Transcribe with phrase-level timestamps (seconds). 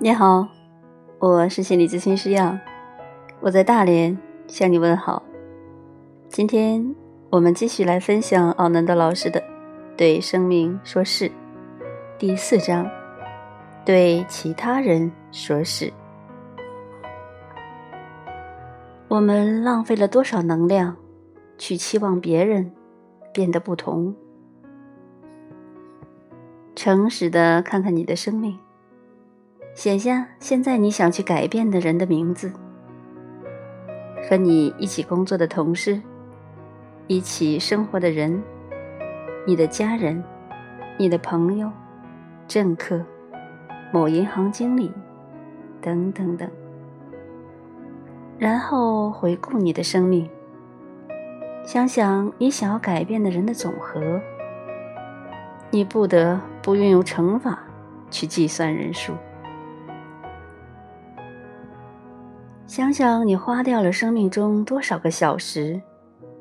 [0.00, 0.46] 你好，
[1.18, 2.56] 我是心理咨询师杨，
[3.40, 4.16] 我在大连
[4.46, 5.20] 向你问好。
[6.28, 6.94] 今天
[7.30, 9.40] 我们继续来分享奥南德老师的
[9.96, 11.28] 《对生命说是》
[12.16, 12.88] 第四章：
[13.84, 15.92] 对其他人说是。
[19.08, 20.96] 我们浪费了多少能量
[21.58, 22.70] 去期望别人
[23.32, 24.14] 变得不同？
[26.76, 28.56] 诚实的看看你的生命。
[29.78, 32.50] 写下现在你想去改变的人的名字，
[34.28, 36.02] 和你一起工作的同事，
[37.06, 38.42] 一起生活的人，
[39.46, 40.20] 你的家人，
[40.96, 41.70] 你的朋友，
[42.48, 43.00] 政客，
[43.92, 44.90] 某银行经理，
[45.80, 46.50] 等等等。
[48.36, 50.28] 然后回顾你的生命，
[51.64, 54.20] 想想你想要改变的人的总和。
[55.70, 57.60] 你不得不运用乘法
[58.10, 59.12] 去计算人数。
[62.78, 65.82] 想想你花掉了生命中多少个小时、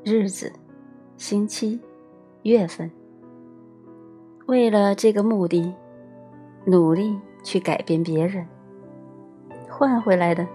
[0.04, 0.54] 日子、
[1.18, 1.80] 星期、
[2.44, 2.92] 月份，
[4.46, 5.74] 为了这个目的，
[6.64, 8.46] 努力去改变别人，
[9.68, 10.48] 换回来的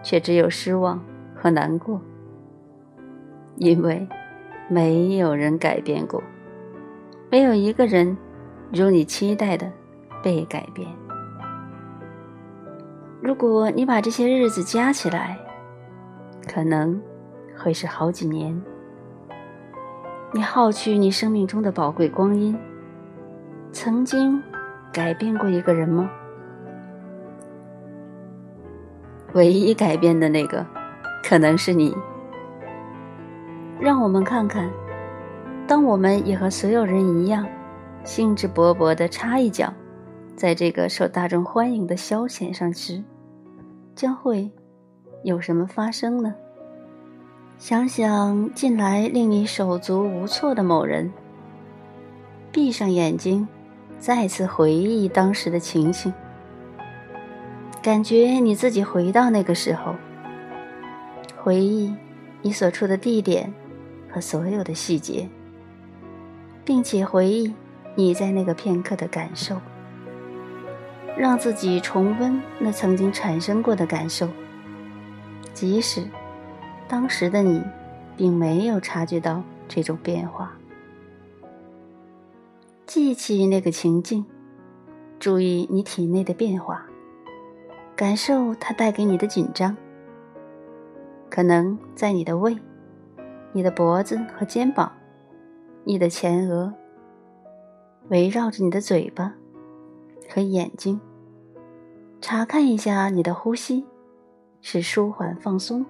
[0.00, 2.00] 却只有失望和难过，
[3.56, 4.06] 因为
[4.68, 6.22] 没有人改变过，
[7.32, 8.16] 没有一个人
[8.72, 9.68] 如你期待的
[10.22, 10.88] 被改变。
[13.26, 15.36] 如果你把这些日子加起来，
[16.46, 17.02] 可能
[17.58, 18.62] 会是好几年。
[20.32, 22.56] 你耗去你生命中的宝贵光阴，
[23.72, 24.40] 曾经
[24.92, 26.08] 改变过一个人吗？
[29.32, 30.64] 唯一改变的那个，
[31.24, 31.96] 可能是你。
[33.80, 34.70] 让我们看看，
[35.66, 37.44] 当我们也和所有人一样，
[38.04, 39.74] 兴致勃勃地插一脚，
[40.36, 43.02] 在这个受大众欢迎的消遣上时。
[43.96, 44.48] 将会
[45.24, 46.34] 有什么发生呢？
[47.56, 51.10] 想想近来令你手足无措的某人，
[52.52, 53.48] 闭上眼睛，
[53.98, 56.12] 再次回忆当时的情形，
[57.82, 59.94] 感觉你自己回到那个时候，
[61.42, 61.94] 回忆
[62.42, 63.50] 你所处的地点
[64.10, 65.26] 和所有的细节，
[66.66, 67.54] 并且回忆
[67.94, 69.56] 你在那个片刻的感受。
[71.16, 74.28] 让自己重温那曾经产生过的感受，
[75.54, 76.06] 即使
[76.86, 77.64] 当时的你
[78.16, 80.52] 并没有察觉到这种变化。
[82.84, 84.24] 记起那个情境，
[85.18, 86.86] 注意你体内的变化，
[87.96, 89.74] 感受它带给你的紧张。
[91.30, 92.56] 可能在你的胃、
[93.52, 94.92] 你的脖子和肩膀、
[95.82, 96.72] 你的前额，
[98.08, 99.34] 围绕着你的嘴巴。
[100.28, 101.00] 和眼睛，
[102.20, 103.84] 查看一下你的呼吸，
[104.60, 105.84] 是舒缓放松，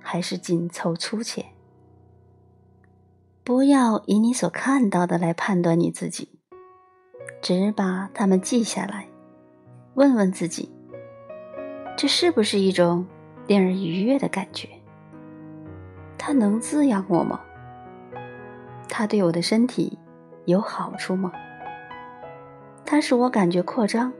[0.00, 1.44] 还是紧凑粗浅？
[3.42, 6.28] 不要以你所看到的来判断你自己，
[7.42, 9.08] 只把它们记下来，
[9.94, 10.70] 问问自己：
[11.96, 13.04] 这是不是一种
[13.46, 14.68] 令人愉悦的感觉？
[16.16, 17.40] 它能滋养我吗？
[18.88, 19.98] 它对我的身体
[20.44, 21.32] 有好处吗？
[22.90, 24.12] 它使我感觉扩张，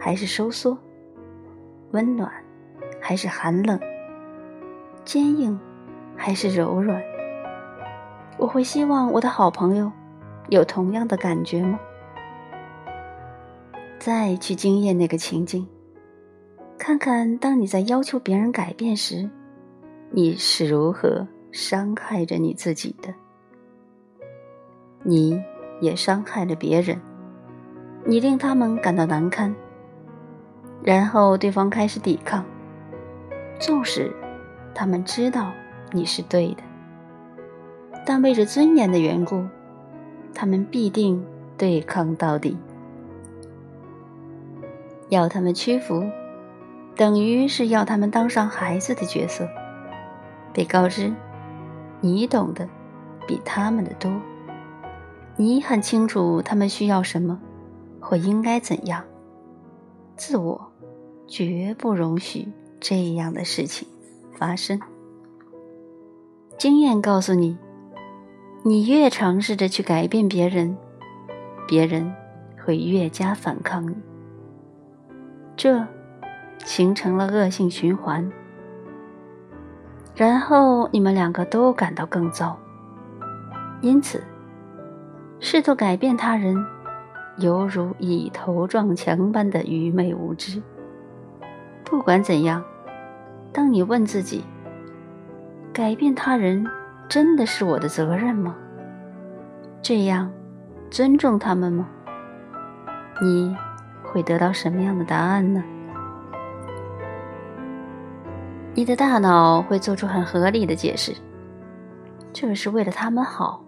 [0.00, 0.76] 还是收缩？
[1.92, 2.28] 温暖，
[3.00, 3.78] 还是寒冷？
[5.04, 5.56] 坚硬，
[6.16, 7.00] 还是柔软？
[8.36, 9.92] 我会希望我的好朋友
[10.48, 11.78] 有同样的感觉吗？
[14.00, 15.64] 再去经验那个情境，
[16.76, 19.30] 看看当你在要求别人改变时，
[20.10, 23.14] 你是如何伤害着你自己的？
[25.04, 25.40] 你
[25.80, 27.00] 也伤害了别人。
[28.08, 29.52] 你令他们感到难堪，
[30.80, 32.44] 然后对方开始抵抗，
[33.58, 34.14] 纵使
[34.72, 35.50] 他们知道
[35.90, 36.62] 你是对的，
[38.06, 39.44] 但为着尊严的缘故，
[40.32, 41.24] 他们必定
[41.58, 42.56] 对抗到底。
[45.08, 46.04] 要他们屈服，
[46.94, 49.48] 等于是要他们当上孩子的角色，
[50.52, 51.12] 被告知
[52.00, 52.68] 你懂得
[53.26, 54.12] 比他们的多，
[55.34, 57.40] 你很清楚他们需要什么。
[58.08, 59.02] 或应该怎样？
[60.14, 60.70] 自我
[61.26, 62.46] 绝不容许
[62.78, 63.88] 这样的事情
[64.32, 64.80] 发生。
[66.56, 67.58] 经验告诉你，
[68.62, 70.76] 你越尝试着去改变别人，
[71.66, 72.14] 别人
[72.64, 73.96] 会越加反抗你。
[75.56, 75.84] 这
[76.64, 78.30] 形成了恶性循环，
[80.14, 82.56] 然后你们两个都感到更糟。
[83.80, 84.22] 因此，
[85.40, 86.64] 试图改变他人。
[87.38, 90.62] 犹如以头撞墙般的愚昧无知，
[91.84, 92.64] 不管怎样，
[93.52, 94.42] 当你问自己：
[95.72, 96.66] 改变他人
[97.08, 98.56] 真的是我的责任吗？
[99.82, 100.32] 这样
[100.90, 101.88] 尊重他们吗？
[103.20, 103.54] 你
[104.02, 105.62] 会得到什么样的答案呢？
[108.74, 111.14] 你的大脑会做出很合理的解释，
[112.32, 113.62] 这是为了他们好，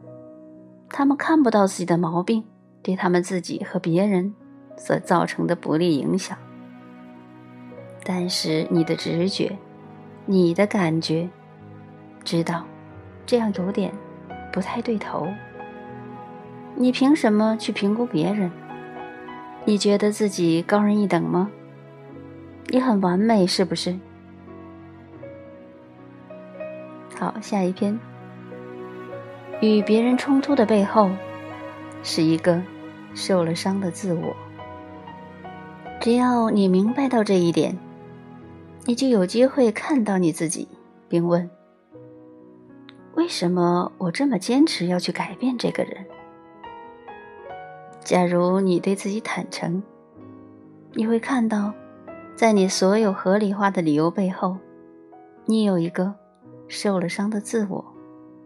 [0.89, 2.45] 他们看不到自己的毛病
[2.89, 4.35] 对他们自己和别人
[4.79, 6.39] 所造成的不利影响。
[8.03, 9.55] 但是你的直觉，
[10.25, 11.29] 你的感觉，
[12.25, 12.65] 知道
[13.27, 13.93] 这样有点
[14.51, 15.29] 不太对头。
[16.77, 18.51] 你凭什么去评估别人？
[19.67, 21.51] 你觉得自己高人一等吗？
[22.69, 23.99] 你很完美是不是？
[27.19, 28.01] 好，下一篇。
[29.61, 31.11] 与别人冲突的背后，
[32.03, 32.63] 是一个
[33.19, 34.35] 受了伤的自我。
[36.01, 37.77] 只要你明白到这一点。
[38.85, 40.67] 你就有机会看到你自己，
[41.11, 41.51] 并问：
[43.17, 46.07] 为什么我这么坚持要去改变这个人？
[48.01, 49.83] 假如你对自己坦诚，
[50.95, 51.75] 你会看到，
[52.35, 54.57] 在你所有合理化的理由背后，
[55.45, 56.15] 你有一个
[56.67, 57.85] 受了伤的自我，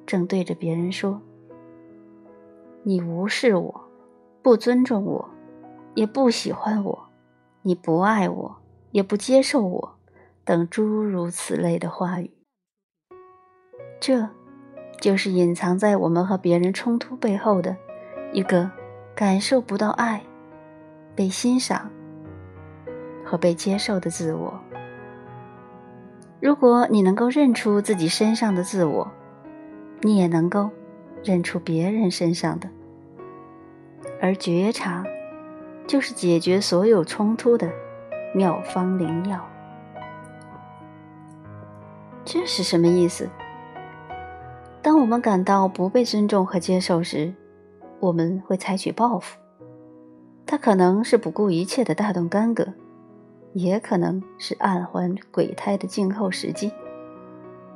[0.05, 1.23] 正对着别人说
[2.83, 3.82] ：“你无视我，
[4.43, 5.31] 不尊重我，
[5.95, 7.09] 也不喜欢我，
[7.63, 8.57] 你不爱我，
[8.91, 9.95] 也不接受我。”
[10.45, 12.33] 等诸如此类的话语，
[14.01, 14.29] 这
[15.01, 17.77] 就是隐藏在我们和别人冲突背后的
[18.33, 18.69] 一个
[19.15, 20.25] 感受不到爱、
[21.15, 21.89] 被欣赏
[23.25, 24.61] 和被接受的自我。
[26.41, 29.13] 如果你能够认出自己身上的自我，
[30.01, 30.71] 你也能够
[31.23, 32.69] 认出别人身上的。
[34.21, 35.05] 而觉察，
[35.87, 37.71] 就是解决所有冲突的
[38.35, 39.41] 妙方灵药。
[42.25, 43.29] 这是什么意思？
[44.81, 47.35] 当我们感到不被尊重和接受时，
[48.01, 49.39] 我们会采取报复。
[50.45, 52.67] 它可能是不顾一切的大动干戈，
[53.55, 56.73] 也可能是暗还鬼胎的静候时机。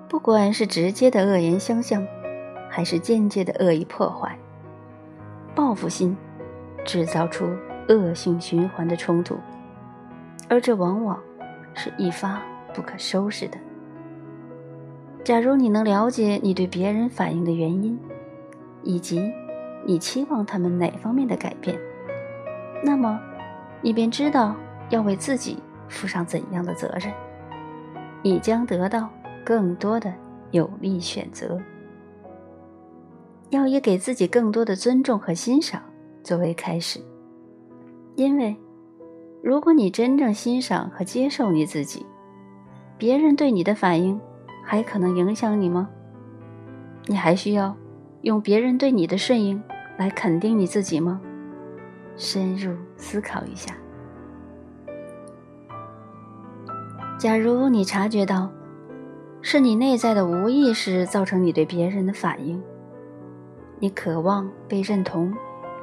[0.08, 2.06] 不管是直接的恶言相向，
[2.68, 4.38] 还是间接的恶意破坏，
[5.56, 6.14] 报复心
[6.84, 7.48] 制造出
[7.88, 9.38] 恶性循环的冲突，
[10.50, 11.18] 而这往往
[11.74, 12.40] 是一发
[12.74, 13.58] 不可收拾的。
[15.24, 17.98] 假如你能了解你对别人反应的原因，
[18.82, 19.32] 以及
[19.84, 21.76] 你期望他们哪方面的改变，
[22.84, 23.18] 那么
[23.80, 24.54] 你便知道
[24.90, 27.12] 要为自己负上怎样的责任，
[28.22, 29.08] 你将得到
[29.42, 30.12] 更多的
[30.50, 31.58] 有利选择。
[33.50, 35.82] 要以给自己更多的尊重和欣赏
[36.22, 37.00] 作为开始，
[38.14, 38.56] 因为
[39.42, 42.04] 如果你真正欣赏和接受你自己，
[42.98, 44.20] 别人对你的反应。
[44.68, 45.88] 还可能影响你吗？
[47.06, 47.76] 你还需要
[48.22, 49.62] 用别人对你的顺应
[49.96, 51.20] 来肯定你自己吗？
[52.16, 53.76] 深入思考一下。
[57.16, 58.50] 假如你察觉到
[59.40, 62.60] 是你内在的无意识造成你对别人的反应，
[63.78, 65.32] 你渴望被认同、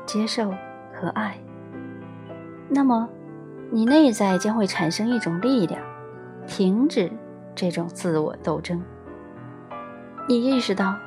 [0.05, 0.49] 接受
[0.93, 1.37] 和爱，
[2.69, 3.07] 那么
[3.71, 5.81] 你内在将会产生一种力量，
[6.47, 7.11] 停止。
[7.55, 8.81] 这种自我斗争，
[10.27, 10.97] 你意识到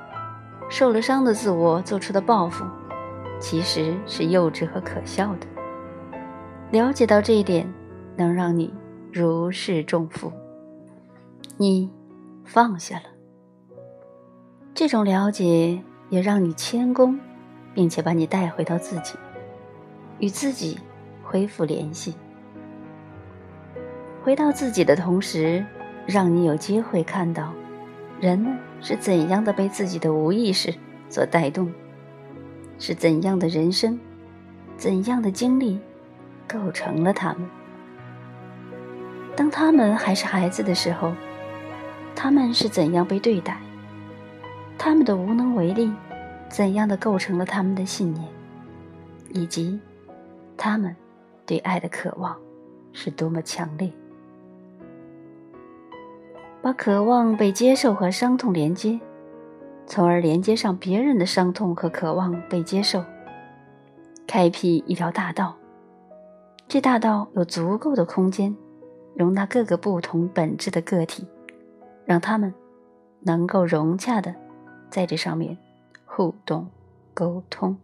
[0.69, 2.64] 受了伤的自我做出的报复，
[3.40, 5.47] 其实是幼稚和可笑的。
[6.71, 7.69] 了解到这一点，
[8.14, 8.73] 能让你
[9.12, 10.33] 如释重负，
[11.57, 11.90] 你
[12.45, 13.07] 放下了。
[14.73, 17.19] 这种了解也让你谦恭，
[17.75, 19.15] 并且把你带回到自己，
[20.19, 20.79] 与自己
[21.23, 22.15] 恢复联系。
[24.23, 25.65] 回到自己的同时。
[26.09, 27.53] 让你有机会看到，
[28.21, 30.73] 人们是怎样的被自己的无意识
[31.09, 31.69] 所带动，
[32.79, 33.99] 是怎样的人生，
[34.77, 35.81] 怎样的经历，
[36.47, 37.51] 构成了他们。
[39.35, 41.13] 当他们还是孩子的时候，
[42.15, 43.59] 他们是怎样被对待？
[44.88, 45.93] 他们的无能为力，
[46.49, 48.25] 怎样的构成了他们的信念？
[49.31, 49.81] 以及，
[50.57, 50.95] 他们
[51.45, 52.37] 对爱的渴望
[52.93, 53.90] 是多么强烈？
[56.62, 59.00] 把渴望被接受和伤痛连接，
[59.88, 63.02] 从而连接上别人的伤痛和渴望被接受，
[64.25, 65.57] 开辟一条大道。
[66.69, 68.57] 这大道有足够的空间，
[69.16, 71.26] 容纳各个不同本质的个体，
[72.05, 72.55] 让他们
[73.23, 74.33] 能够融洽的
[74.90, 75.57] 在这上面
[76.05, 76.69] 互动
[77.14, 77.76] 沟通。